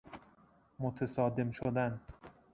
متصادم 0.79 1.51
شدن 1.51 1.99